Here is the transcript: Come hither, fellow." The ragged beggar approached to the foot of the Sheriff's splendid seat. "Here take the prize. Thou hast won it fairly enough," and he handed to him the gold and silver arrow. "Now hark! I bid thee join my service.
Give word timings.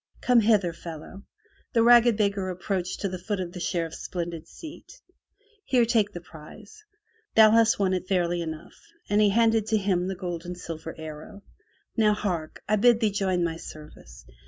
Come 0.19 0.39
hither, 0.39 0.73
fellow." 0.73 1.25
The 1.73 1.83
ragged 1.83 2.17
beggar 2.17 2.49
approached 2.49 3.01
to 3.01 3.07
the 3.07 3.19
foot 3.19 3.39
of 3.39 3.51
the 3.51 3.59
Sheriff's 3.59 3.99
splendid 3.99 4.47
seat. 4.47 4.99
"Here 5.63 5.85
take 5.85 6.11
the 6.11 6.19
prize. 6.21 6.83
Thou 7.35 7.51
hast 7.51 7.77
won 7.77 7.93
it 7.93 8.07
fairly 8.07 8.41
enough," 8.41 8.81
and 9.11 9.21
he 9.21 9.29
handed 9.29 9.67
to 9.67 9.77
him 9.77 10.07
the 10.07 10.15
gold 10.15 10.43
and 10.43 10.57
silver 10.57 10.95
arrow. 10.97 11.43
"Now 11.95 12.15
hark! 12.15 12.63
I 12.67 12.77
bid 12.77 12.99
thee 12.99 13.11
join 13.11 13.43
my 13.43 13.57
service. 13.57 14.25